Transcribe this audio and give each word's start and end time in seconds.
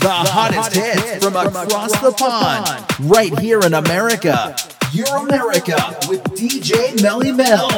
The, 0.00 0.08
hottest, 0.08 0.74
hits, 0.74 1.24
from, 1.24 1.34
across, 1.34 1.90
the 2.00 2.12
pond, 2.12 2.84
right 3.00 3.36
here 3.40 3.60
in 3.60 3.74
America. 3.74 4.54
Your 4.92 5.16
America 5.16 5.76
with 6.08 6.22
DJ 6.34 7.02
Melly 7.02 7.32
Mel. 7.32 7.68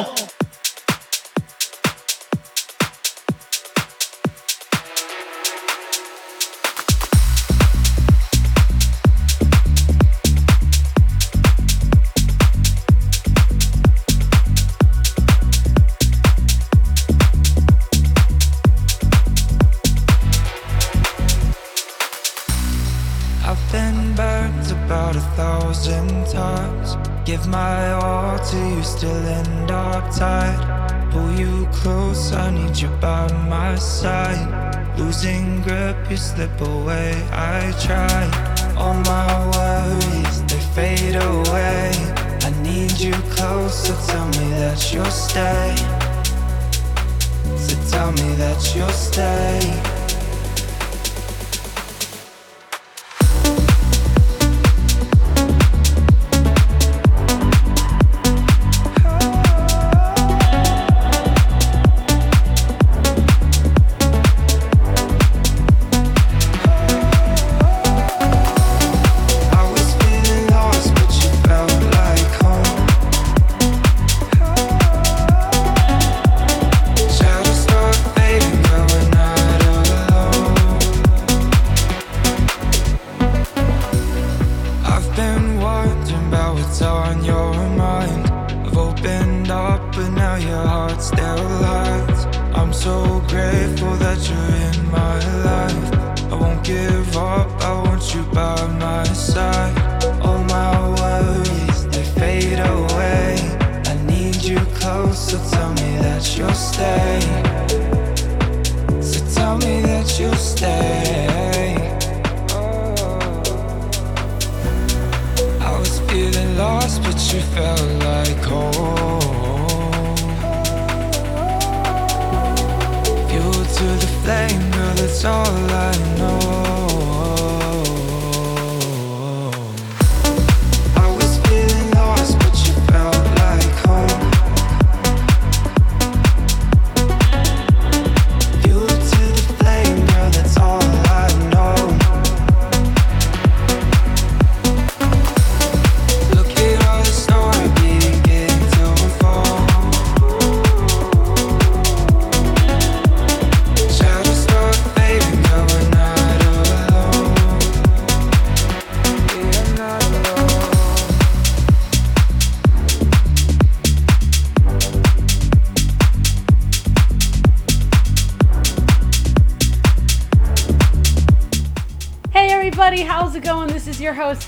all 125.25 125.45
I 125.45 125.91
need 126.15 126.20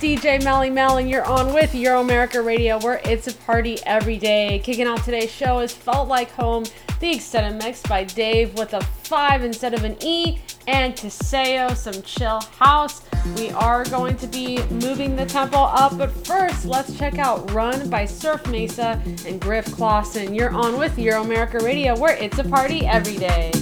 DJ 0.04 0.44
Melly 0.44 0.70
Mel, 0.70 0.98
and 0.98 1.10
you're 1.10 1.24
on 1.24 1.54
with 1.54 1.72
Euromerica 1.72 2.46
Radio, 2.46 2.78
where 2.80 3.00
it's 3.06 3.28
a 3.28 3.34
party 3.34 3.80
every 3.86 4.18
day. 4.18 4.60
Kicking 4.62 4.86
off 4.86 5.06
today's 5.06 5.32
show 5.32 5.60
is 5.60 5.74
Felt 5.74 6.10
Like 6.10 6.30
Home, 6.32 6.66
the 7.00 7.16
extended 7.16 7.64
mix 7.64 7.82
by 7.84 8.04
Dave 8.04 8.54
with 8.56 8.74
a 8.74 8.82
5 8.82 9.46
instead 9.46 9.74
of 9.74 9.86
an 9.86 9.96
E, 10.02 10.40
and 10.68 10.94
Taseo, 10.94 11.74
some 11.74 12.02
chill 12.02 12.42
house. 12.60 13.02
We 13.38 13.52
are 13.52 13.86
going 13.86 14.18
to 14.18 14.28
be 14.28 14.62
moving 14.64 15.16
the 15.16 15.26
tempo 15.26 15.60
up, 15.60 15.98
but 15.98 16.12
first, 16.28 16.66
let's 16.66 16.98
check 16.98 17.18
out 17.18 17.50
Run 17.52 17.90
by 17.90 18.04
Surf 18.04 18.46
Mesa 18.48 19.02
and 19.26 19.40
Griff 19.40 19.72
Clawson. 19.72 20.36
You're 20.36 20.52
on 20.52 20.78
with 20.78 20.98
Euromerica 20.98 21.62
Radio, 21.62 21.98
where 21.98 22.18
it's 22.18 22.40
a 22.40 22.44
party 22.44 22.86
every 22.86 23.16
day. 23.16 23.54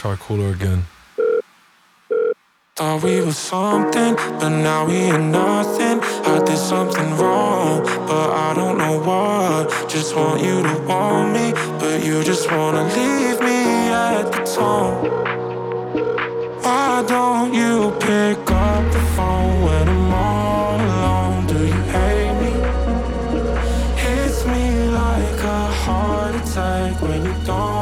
Call 0.00 0.50
again. 0.50 0.86
Thought 2.76 3.02
we 3.04 3.20
were 3.20 3.30
something, 3.30 4.14
but 4.40 4.48
now 4.48 4.86
we 4.86 4.94
ain't 4.94 5.30
nothing. 5.30 6.00
I 6.24 6.42
did 6.44 6.56
something 6.56 7.16
wrong, 7.18 7.84
but 8.08 8.30
I 8.30 8.54
don't 8.54 8.78
know 8.78 8.98
what. 9.00 9.88
Just 9.90 10.16
want 10.16 10.42
you 10.42 10.62
to 10.62 10.74
want 10.88 11.34
me, 11.34 11.52
but 11.78 12.02
you 12.04 12.24
just 12.24 12.50
wanna 12.50 12.84
leave 12.84 13.38
me 13.40 13.90
at 13.92 14.32
the 14.32 14.42
tone. 14.56 15.04
Why 16.62 17.04
don't 17.06 17.52
you 17.52 17.92
pick 18.00 18.38
up 18.50 18.92
the 18.92 19.02
phone 19.14 19.62
when 19.62 19.88
I'm 19.88 20.12
all 20.12 20.80
alone? 20.80 21.46
Do 21.46 21.58
you 21.72 21.82
hate 21.94 22.34
me? 22.42 22.52
Hits 24.02 24.46
me 24.46 24.88
like 24.88 25.40
a 25.44 25.66
heart 25.84 26.34
attack 26.34 27.00
when 27.02 27.24
you 27.26 27.34
don't. 27.44 27.81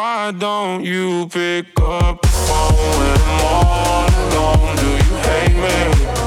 Why 0.00 0.30
don't 0.30 0.84
you 0.84 1.26
pick 1.26 1.66
up 1.80 2.22
the 2.22 2.28
phone 2.28 2.76
when 3.00 3.20
I'm 3.20 3.40
all 3.44 4.06
alone? 4.28 4.76
Do 4.76 4.90
you 4.92 5.16
hate 5.26 5.56
me? 5.56 6.17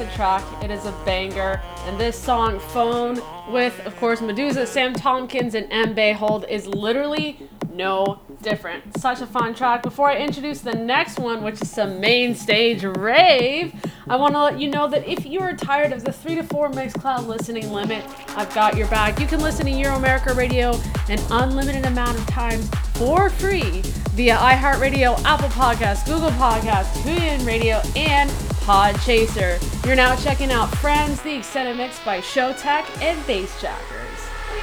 Meduza 0.00 0.06
makes 0.06 0.12
a 0.12 0.16
track. 0.16 0.64
It 0.64 0.70
is 0.70 0.84
a 0.86 0.92
banger. 1.04 1.60
And 1.86 1.98
this 1.98 2.18
song, 2.18 2.58
Phone, 2.58 3.20
with, 3.52 3.78
of 3.86 3.96
course, 3.96 4.20
Meduza, 4.20 4.66
Sam 4.66 4.94
Tompkins, 4.94 5.54
and 5.54 5.66
Em 5.70 5.94
Beihold, 5.94 6.48
is 6.48 6.66
literally 6.66 7.38
no 7.72 8.20
different. 8.42 8.98
Such 8.98 9.20
a 9.20 9.26
fun 9.26 9.54
track. 9.54 9.82
Before 9.82 10.10
I 10.10 10.16
introduce 10.16 10.60
the 10.60 10.74
next 10.74 11.18
one, 11.18 11.42
which 11.42 11.60
is 11.62 11.70
some 11.70 12.00
main 12.00 12.34
stage 12.34 12.84
rave, 12.84 13.74
I 14.08 14.16
want 14.16 14.34
to 14.34 14.42
let 14.42 14.60
you 14.60 14.68
know 14.70 14.88
that 14.88 15.06
if 15.06 15.24
you 15.24 15.40
are 15.40 15.54
tired 15.54 15.92
of 15.92 16.04
the 16.04 16.12
three 16.12 16.34
to 16.34 16.42
four 16.42 16.68
Mixcloud 16.70 17.26
listening 17.26 17.70
limit, 17.70 18.04
I've 18.36 18.52
got 18.54 18.76
your 18.76 18.88
back. 18.88 19.20
You 19.20 19.26
can 19.26 19.40
listen 19.40 19.66
to 19.66 19.72
Euromerica 19.72 20.36
Radio 20.36 20.80
an 21.08 21.18
unlimited 21.30 21.86
amount 21.86 22.18
of 22.18 22.26
times 22.26 22.68
for 22.94 23.30
free 23.30 23.82
via 24.12 24.36
iHeartRadio, 24.36 25.22
Apple 25.24 25.48
Podcasts, 25.48 26.04
Google 26.04 26.30
Podcasts, 26.30 26.92
TuneIn 27.02 27.46
Radio, 27.46 27.80
and 27.96 28.30
Podchaser. 28.70 29.58
You're 29.84 29.96
now 29.96 30.14
checking 30.14 30.52
out 30.52 30.72
Friends, 30.76 31.20
the 31.22 31.34
extended 31.34 31.76
mix 31.76 31.98
by 32.04 32.20
Showtek 32.20 33.02
and 33.02 33.18
Bassjackers. 33.22 34.30
We 34.52 34.60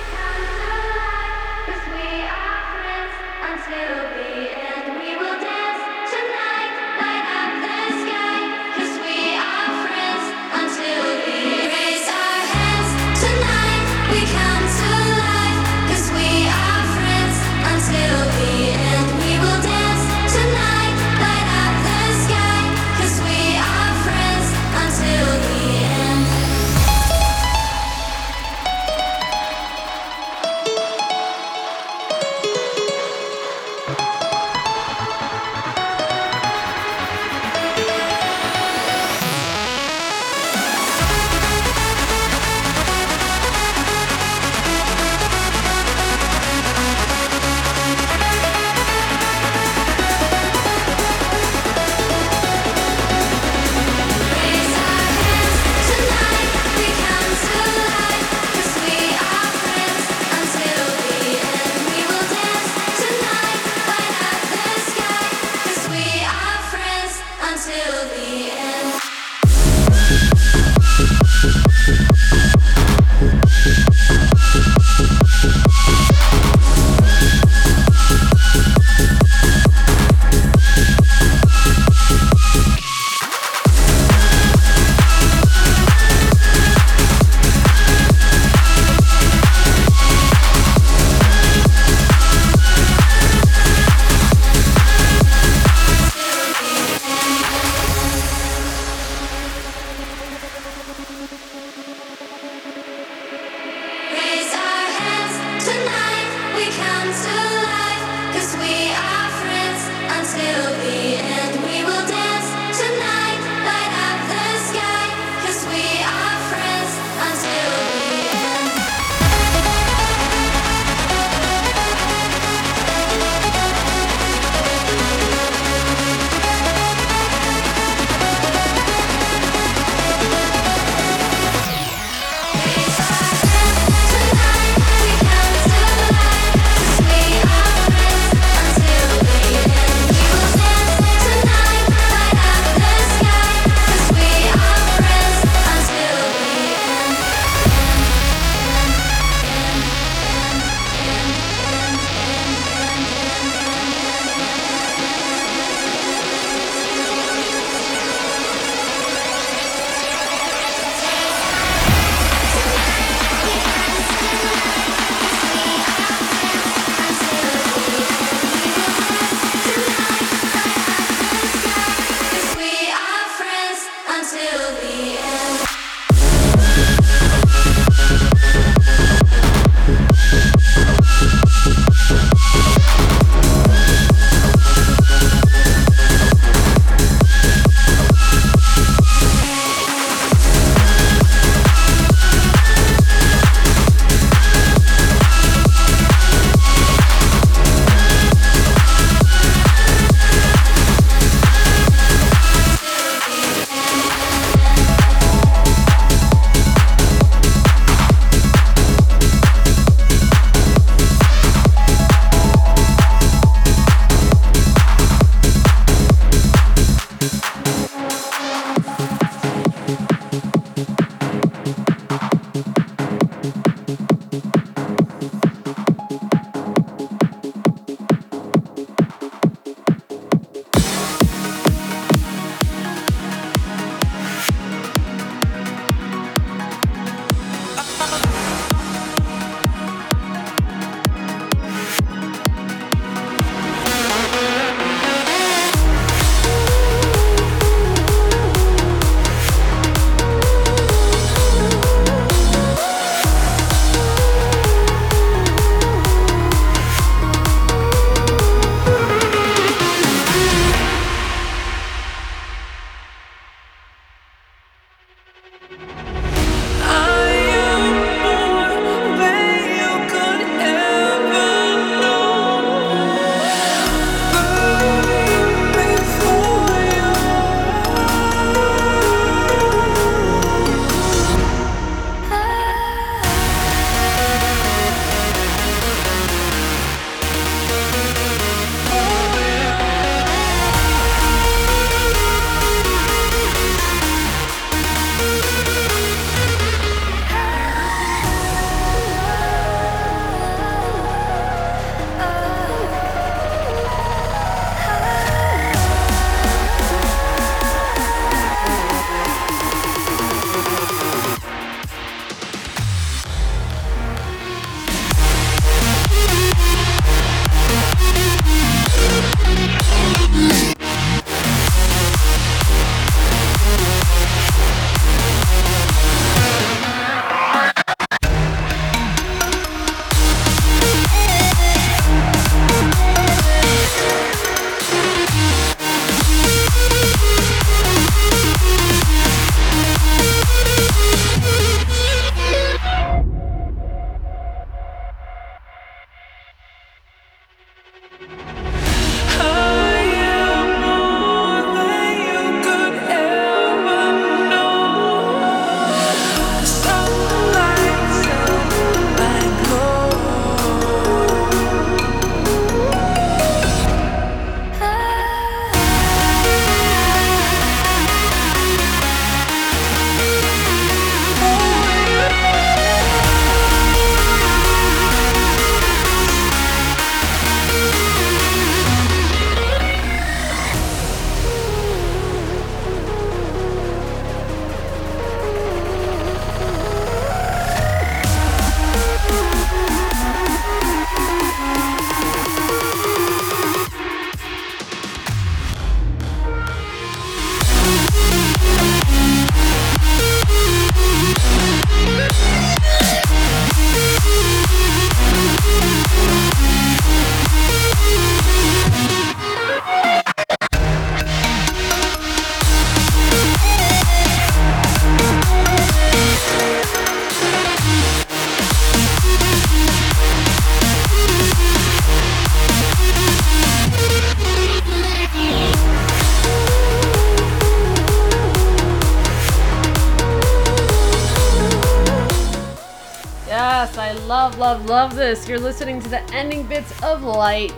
Yes, 433.48 433.98
I 433.98 434.12
love, 434.12 434.58
love, 434.58 434.86
love 434.86 435.15
this. 435.15 435.48
You're 435.48 435.60
listening 435.60 436.02
to 436.02 436.10
the 436.10 436.22
ending 436.34 436.63
bits 436.63 436.91
of 437.02 437.24
Light 437.24 437.72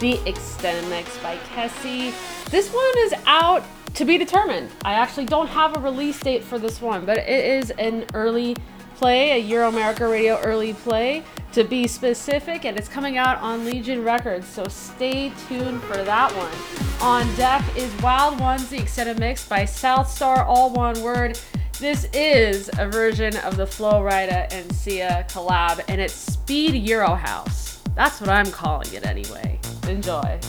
the 0.00 0.18
extended 0.26 0.88
mix 0.88 1.16
by 1.18 1.36
Kessie. 1.54 2.12
This 2.50 2.72
one 2.72 2.98
is 2.98 3.14
out 3.26 3.62
to 3.94 4.04
be 4.04 4.16
determined. 4.16 4.70
I 4.82 4.94
actually 4.94 5.26
don't 5.26 5.48
have 5.48 5.76
a 5.76 5.80
release 5.80 6.18
date 6.18 6.42
for 6.42 6.58
this 6.58 6.80
one, 6.80 7.04
but 7.04 7.18
it 7.18 7.28
is 7.28 7.70
an 7.72 8.06
early 8.14 8.56
play, 8.96 9.40
a 9.40 9.50
Euromerica 9.50 10.10
Radio 10.10 10.40
early 10.40 10.72
play 10.72 11.22
to 11.52 11.64
be 11.64 11.86
specific, 11.86 12.64
and 12.64 12.78
it's 12.78 12.88
coming 12.88 13.18
out 13.18 13.38
on 13.38 13.64
Legion 13.64 14.02
Records, 14.04 14.46
so 14.46 14.64
stay 14.68 15.32
tuned 15.48 15.82
for 15.82 15.96
that 16.02 16.32
one. 16.34 17.00
On 17.02 17.36
deck 17.36 17.64
is 17.76 17.92
Wild 18.00 18.38
Ones, 18.40 18.68
the 18.68 18.78
extended 18.78 19.18
mix 19.18 19.46
by 19.46 19.62
Southstar, 19.62 20.46
all 20.46 20.72
one 20.72 21.00
word. 21.02 21.38
This 21.78 22.06
is 22.12 22.70
a 22.78 22.88
version 22.88 23.36
of 23.38 23.56
the 23.56 23.66
Flo 23.66 24.02
Rida 24.02 24.52
and 24.52 24.72
Sia 24.72 25.26
collab, 25.28 25.82
and 25.88 26.00
it's 26.00 26.14
Speed 26.14 26.74
Euro 26.74 27.14
House. 27.14 27.79
That's 27.94 28.20
what 28.20 28.30
I'm 28.30 28.50
calling 28.50 28.92
it 28.92 29.04
anyway. 29.04 29.58
Enjoy. 29.88 30.40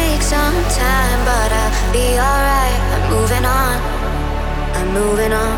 Take 0.00 0.22
some 0.22 0.58
time, 0.82 1.20
but 1.28 1.50
I'll 1.62 1.92
be 1.92 2.08
alright. 2.26 2.80
I'm 2.94 3.04
moving 3.14 3.44
on. 3.60 3.76
I'm 4.78 4.88
moving 5.00 5.32
on. 5.44 5.56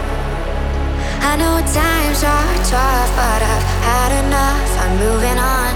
I 1.30 1.32
know 1.40 1.54
times 1.80 2.20
are 2.34 2.54
tough, 2.74 3.10
but 3.20 3.40
I've 3.52 3.68
had 3.88 4.10
enough. 4.22 4.68
I'm 4.82 4.94
moving 5.04 5.38
on. 5.54 5.70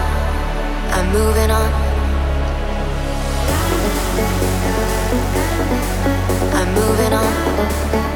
I'm 0.96 1.06
moving 1.18 1.50
on. 1.60 1.70
I'm 6.58 6.68
moving 6.80 7.12
on. 7.22 8.15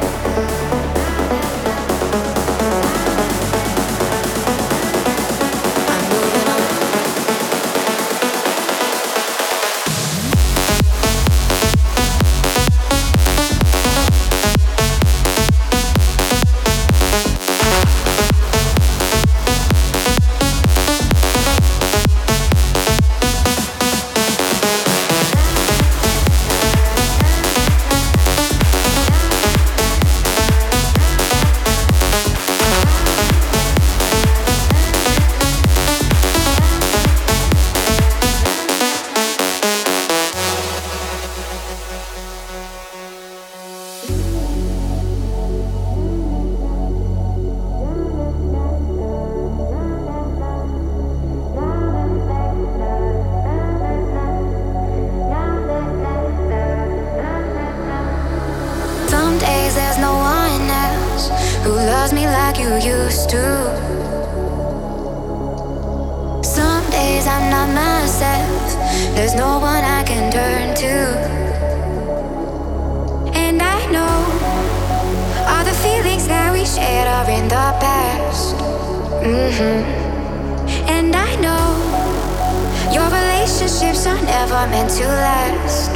Relationships 84.01 84.07
are 84.07 84.25
never 84.25 84.71
meant 84.71 84.89
to 84.89 85.07
last. 85.07 85.91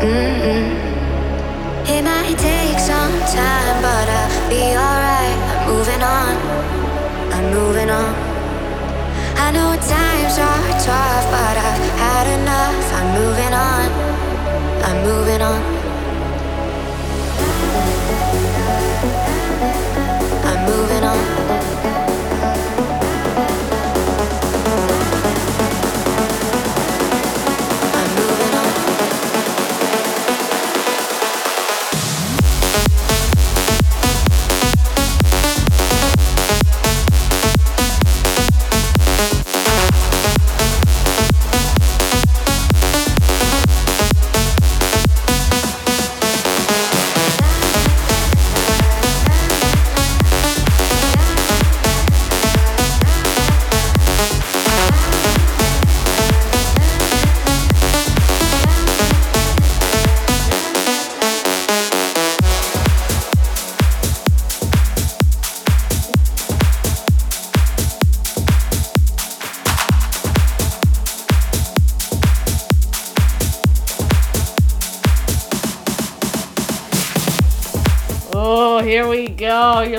hmm 0.00 0.92
it 1.84 2.04
might 2.04 2.38
take 2.38 2.78
some 2.78 3.12
time, 3.34 3.82
but 3.82 4.08
I'll 4.08 4.48
be 4.48 4.62
alright. 4.76 5.38
I'm 5.50 5.66
moving 5.68 6.00
on. 6.00 6.36
I'm 7.32 7.52
moving 7.52 7.90
on. 7.90 8.14
I 9.36 9.50
know 9.50 9.74
times 9.74 10.38
are 10.38 10.68
tough, 10.78 11.24
but 11.30 11.56
I've 11.58 11.98
had 11.98 12.26
enough. 12.38 12.92
I'm 12.94 13.08
moving 13.18 13.52
on. 13.52 13.88
I'm 14.84 15.04
moving 15.04 15.42
on. 15.42 15.81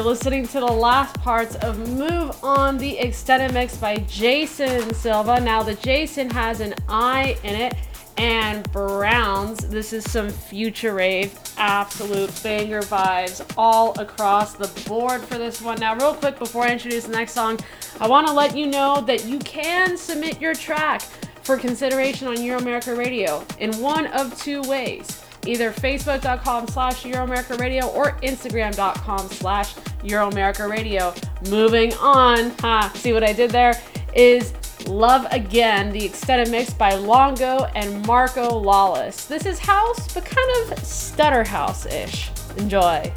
Listening 0.03 0.45
to 0.47 0.59
the 0.59 0.65
last 0.65 1.17
parts 1.21 1.55
of 1.55 1.79
Move 1.97 2.37
On, 2.43 2.77
the 2.77 2.99
extended 2.99 3.53
mix 3.53 3.77
by 3.77 3.95
Jason 3.99 4.93
Silva. 4.93 5.39
Now, 5.39 5.63
the 5.63 5.75
Jason 5.75 6.29
has 6.31 6.59
an 6.59 6.73
I 6.89 7.37
in 7.43 7.55
it 7.55 7.75
and 8.17 8.69
Browns. 8.73 9.59
This 9.69 9.93
is 9.93 10.03
some 10.11 10.29
future 10.29 10.93
rave, 10.93 11.39
absolute 11.55 12.37
banger 12.43 12.81
vibes 12.81 13.49
all 13.57 13.97
across 13.97 14.55
the 14.55 14.67
board 14.89 15.21
for 15.21 15.37
this 15.37 15.61
one. 15.61 15.79
Now, 15.79 15.95
real 15.95 16.15
quick 16.15 16.37
before 16.37 16.63
I 16.63 16.73
introduce 16.73 17.05
the 17.05 17.13
next 17.13 17.31
song, 17.31 17.57
I 18.01 18.07
want 18.07 18.27
to 18.27 18.33
let 18.33 18.57
you 18.57 18.67
know 18.67 18.99
that 19.07 19.23
you 19.23 19.39
can 19.39 19.95
submit 19.95 20.41
your 20.41 20.53
track 20.53 21.01
for 21.43 21.57
consideration 21.57 22.27
on 22.27 22.35
Euromerica 22.35 22.97
Radio 22.97 23.45
in 23.59 23.71
one 23.79 24.07
of 24.07 24.37
two 24.37 24.61
ways 24.63 25.23
either 25.47 25.71
facebook.com 25.71 26.67
slash 26.67 27.03
Euromerica 27.03 27.59
Radio 27.59 27.87
or 27.89 28.13
instagram.com 28.21 29.27
slash 29.29 29.73
Euromerica 30.03 30.69
Radio. 30.69 31.13
Moving 31.49 31.93
on, 31.95 32.51
ha, 32.59 32.91
see 32.95 33.13
what 33.13 33.23
I 33.23 33.33
did 33.33 33.51
there? 33.51 33.79
Is 34.15 34.53
Love 34.87 35.25
Again, 35.31 35.91
the 35.91 36.03
extended 36.03 36.49
mix 36.49 36.73
by 36.73 36.93
Longo 36.95 37.65
and 37.75 38.05
Marco 38.05 38.57
Lawless. 38.57 39.25
This 39.25 39.45
is 39.45 39.59
house, 39.59 40.13
but 40.13 40.25
kind 40.25 40.71
of 40.71 40.79
stutter 40.79 41.43
house 41.43 41.85
ish. 41.85 42.29
Enjoy. 42.57 43.11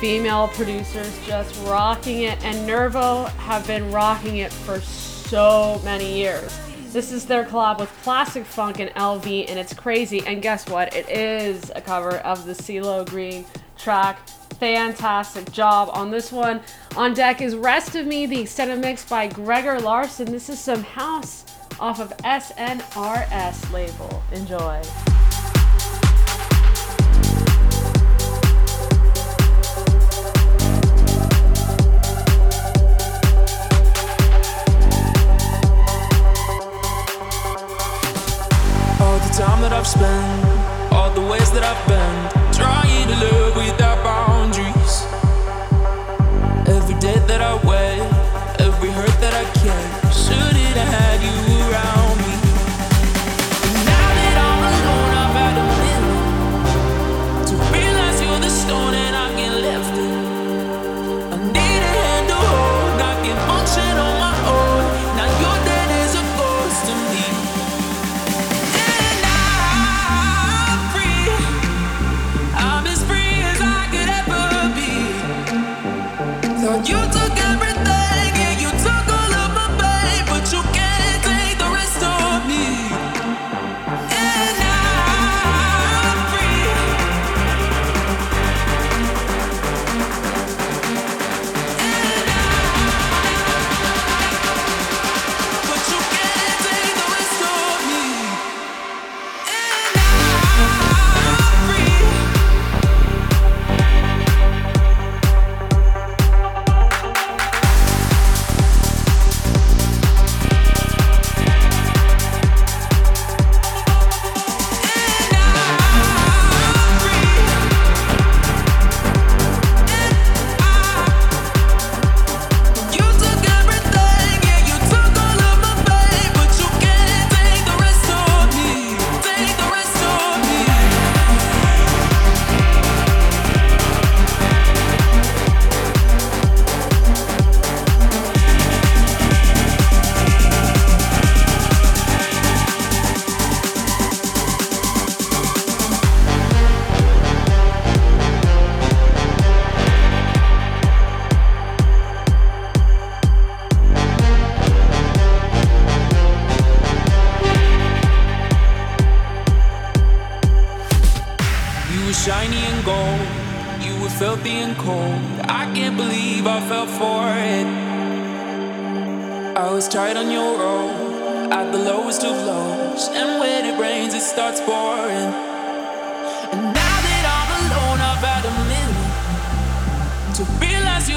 Female 0.00 0.48
producers 0.48 1.14
just 1.26 1.62
rocking 1.66 2.22
it, 2.22 2.42
and 2.42 2.66
Nervo 2.66 3.24
have 3.24 3.66
been 3.66 3.92
rocking 3.92 4.38
it 4.38 4.50
for 4.50 4.80
so 4.80 5.78
many 5.84 6.16
years. 6.16 6.58
This 6.90 7.12
is 7.12 7.26
their 7.26 7.44
collab 7.44 7.78
with 7.78 7.90
Plastic 8.02 8.46
Funk 8.46 8.80
and 8.80 8.90
LV, 8.92 9.50
and 9.50 9.58
it's 9.58 9.74
crazy. 9.74 10.22
And 10.26 10.40
guess 10.40 10.66
what? 10.70 10.96
It 10.96 11.06
is 11.10 11.70
a 11.76 11.82
cover 11.82 12.16
of 12.18 12.46
the 12.46 12.52
CeeLo 12.52 13.06
Green 13.08 13.44
track. 13.76 14.26
Fantastic 14.58 15.52
job 15.52 15.90
on 15.92 16.10
this 16.10 16.32
one. 16.32 16.62
On 16.96 17.12
deck 17.12 17.42
is 17.42 17.54
Rest 17.54 17.94
of 17.94 18.06
Me, 18.06 18.24
the 18.24 18.40
extended 18.40 18.80
mix 18.80 19.04
by 19.04 19.26
Gregor 19.26 19.78
Larson. 19.80 20.32
This 20.32 20.48
is 20.48 20.58
some 20.58 20.82
house 20.82 21.44
off 21.78 22.00
of 22.00 22.16
SNRS 22.24 23.70
label. 23.70 24.22
Enjoy. 24.32 24.82
Spent, 39.90 40.92
all 40.92 41.10
the 41.10 41.20
ways 41.20 41.50
that 41.50 41.64
I've 41.64 41.88
been, 41.88 41.99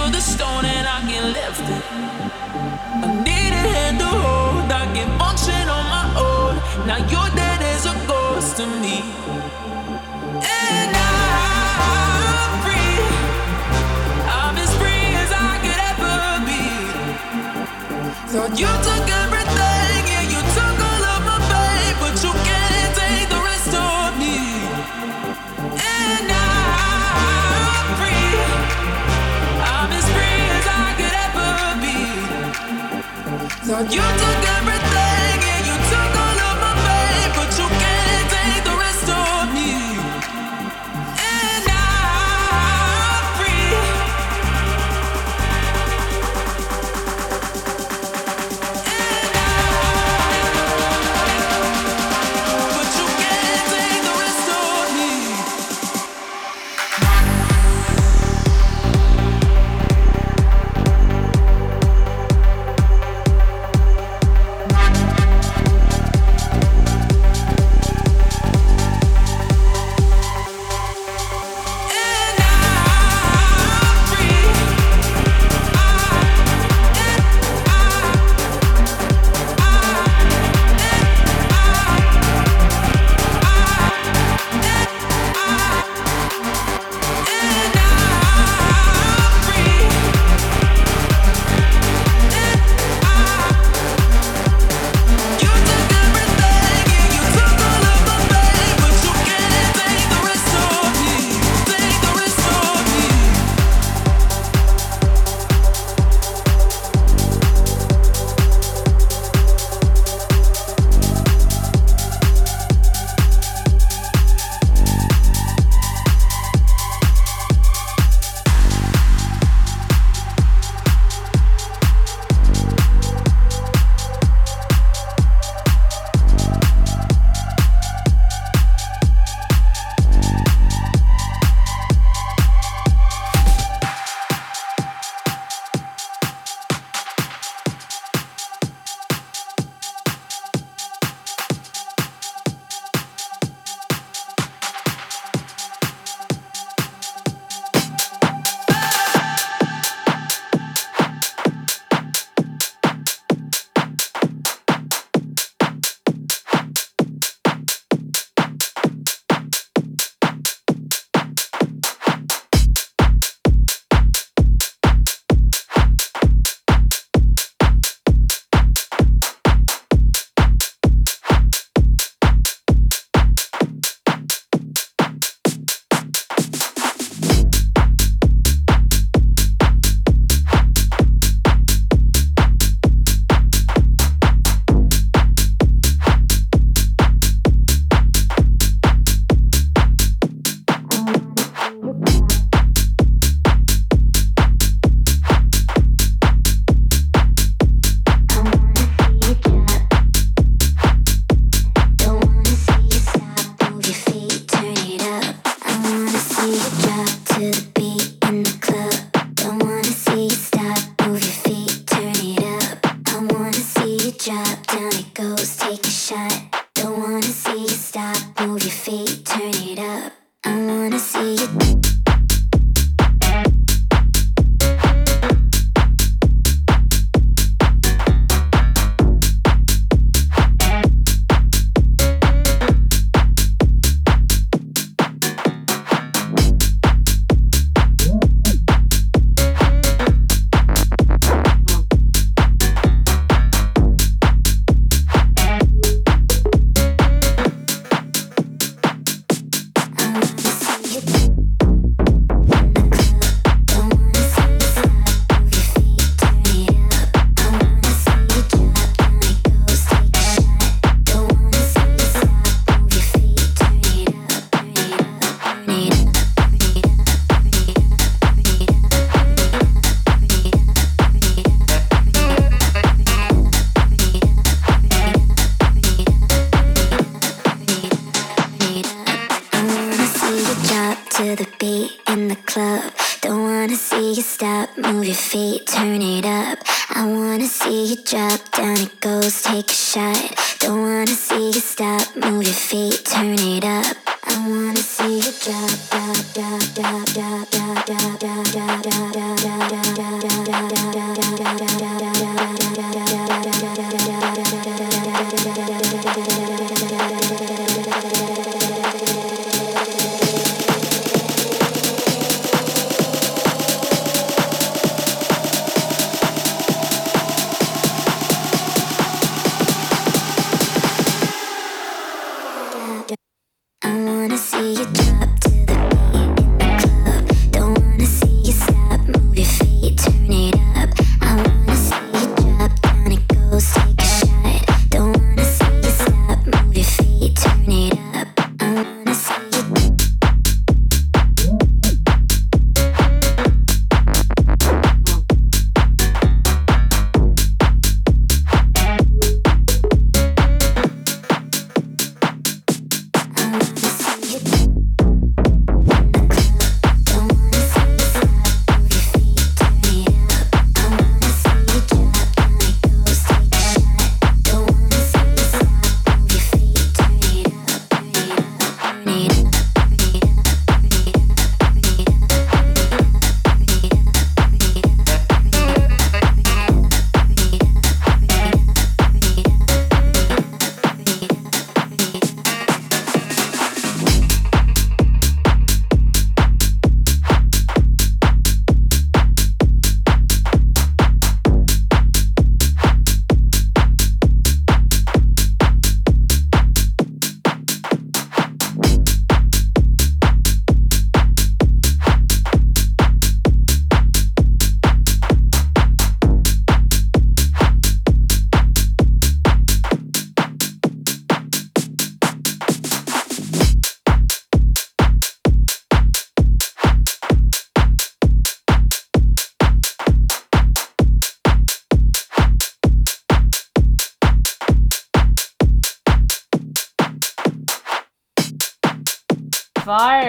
you're 0.03 0.11
the 0.11 0.19
stone 0.19 0.65
and 0.65 0.87
I 0.87 0.99
can 1.09 1.33
lift 1.33 1.61
it. 1.75 1.83
I 3.03 3.07
need 3.27 3.53
a 3.61 3.63
hand 3.75 3.99
to 3.99 4.05
hold, 4.05 4.71
I 4.71 4.85
can 4.95 5.09
function 5.19 5.65
on 5.77 5.85
my 5.95 6.05
own. 6.27 6.53
Now 6.87 6.97
you're 7.11 7.31
dead 7.35 7.61
as 7.73 7.85
a 7.85 7.95
ghost 8.07 8.57
to 8.57 8.65
me. 8.83 8.97
And 10.43 10.91
I'm 11.09 12.51
free. 12.65 12.99
I'm 14.39 14.55
as 14.65 14.71
free 14.81 15.07
as 15.23 15.31
I 15.31 15.53
could 15.63 15.81
ever 15.91 16.17
be. 16.49 16.63
Thought 18.31 18.53
you 18.59 18.71
you 33.91 33.99
took 33.99 34.42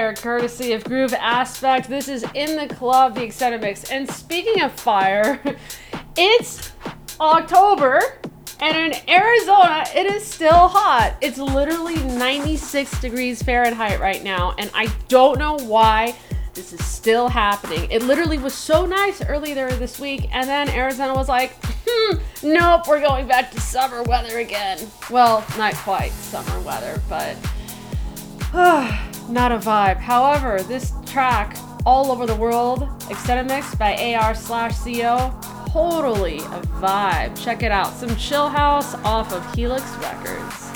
Fire, 0.05 0.15
courtesy 0.15 0.75
of 0.75 0.85
Groove 0.85 1.15
Aspect. 1.15 1.89
This 1.89 2.09
is 2.09 2.27
in 2.35 2.57
the 2.57 2.75
club, 2.75 3.15
the 3.15 3.23
extended 3.23 3.63
mix. 3.63 3.85
And 3.85 4.07
speaking 4.11 4.61
of 4.61 4.71
fire, 4.71 5.41
it's 6.19 6.73
October, 7.19 8.19
and 8.61 8.77
in 8.77 8.93
Arizona, 9.09 9.87
it 9.95 10.05
is 10.05 10.23
still 10.23 10.69
hot. 10.69 11.17
It's 11.23 11.39
literally 11.39 11.97
96 11.97 13.01
degrees 13.01 13.43
Fahrenheit 13.43 13.99
right 13.99 14.23
now, 14.23 14.55
and 14.59 14.71
I 14.75 14.93
don't 15.09 15.39
know 15.39 15.57
why 15.57 16.15
this 16.53 16.75
is 16.75 16.85
still 16.85 17.29
happening. 17.29 17.91
It 17.91 18.03
literally 18.03 18.37
was 18.37 18.53
so 18.53 18.85
nice 18.85 19.23
earlier 19.23 19.71
this 19.71 19.99
week, 19.99 20.29
and 20.33 20.47
then 20.47 20.69
Arizona 20.69 21.15
was 21.15 21.31
like, 21.31 21.57
hmm, 21.89 22.19
nope, 22.43 22.87
we're 22.87 23.01
going 23.01 23.27
back 23.27 23.51
to 23.53 23.61
summer 23.61 24.03
weather 24.03 24.41
again. 24.41 24.87
Well, 25.09 25.43
not 25.57 25.73
quite 25.77 26.13
summer 26.13 26.61
weather, 26.61 27.01
but 27.09 27.39
not 29.29 29.53
a 29.53 29.59
vibe. 29.59 29.97
However, 29.97 30.63
this 30.63 30.93
track, 31.07 31.57
All 31.87 32.11
Over 32.11 32.27
the 32.27 32.35
World, 32.35 32.89
extended 33.11 33.47
mix 33.47 33.75
by 33.75 34.15
AR 34.15 34.35
slash 34.35 34.79
CO, 34.79 35.33
totally 35.69 36.39
a 36.39 36.61
vibe. 36.81 37.43
Check 37.43 37.63
it 37.63 37.73
out. 37.73 37.93
Some 37.93 38.15
chill 38.17 38.49
house 38.49 38.95
off 39.05 39.33
of 39.33 39.55
Helix 39.55 39.85
Records. 39.97 40.71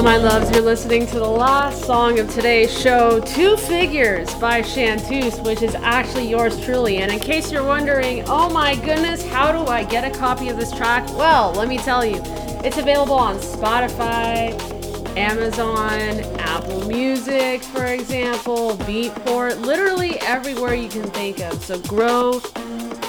Loves, 0.00 0.50
you're 0.50 0.62
listening 0.62 1.06
to 1.06 1.18
the 1.18 1.28
last 1.28 1.84
song 1.84 2.18
of 2.18 2.30
today's 2.30 2.72
show, 2.80 3.20
Two 3.20 3.56
Figures 3.56 4.32
by 4.36 4.62
Chanteuse, 4.62 5.38
which 5.40 5.60
is 5.60 5.74
actually 5.74 6.26
yours 6.26 6.58
truly. 6.64 6.98
And 6.98 7.12
in 7.12 7.18
case 7.18 7.52
you're 7.52 7.66
wondering, 7.66 8.24
oh 8.26 8.48
my 8.48 8.76
goodness, 8.76 9.26
how 9.26 9.52
do 9.52 9.70
I 9.70 9.84
get 9.84 10.04
a 10.04 10.18
copy 10.18 10.48
of 10.48 10.56
this 10.56 10.72
track? 10.72 11.06
Well, 11.08 11.52
let 11.52 11.68
me 11.68 11.76
tell 11.76 12.02
you, 12.04 12.20
it's 12.64 12.78
available 12.78 13.14
on 13.14 13.36
Spotify, 13.36 14.58
Amazon, 15.18 16.20
Apple 16.40 16.86
Music, 16.88 17.62
for 17.62 17.84
example, 17.84 18.76
Beatport, 18.78 19.60
literally 19.60 20.18
everywhere 20.20 20.74
you 20.74 20.88
can 20.88 21.02
think 21.10 21.40
of. 21.40 21.62
So 21.62 21.78
grow. 21.80 22.40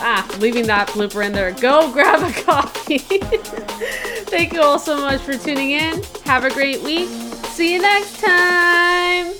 Ah, 0.03 0.27
leaving 0.39 0.65
that 0.67 0.87
blooper 0.89 1.25
in 1.25 1.31
there. 1.31 1.51
Go 1.51 1.91
grab 1.91 2.21
a 2.23 2.33
coffee. 2.43 2.97
Thank 2.97 4.53
you 4.53 4.61
all 4.61 4.79
so 4.79 4.97
much 4.97 5.21
for 5.21 5.37
tuning 5.37 5.71
in. 5.71 6.01
Have 6.25 6.43
a 6.43 6.49
great 6.51 6.81
week. 6.81 7.09
See 7.09 7.73
you 7.73 7.81
next 7.81 8.19
time. 8.19 9.33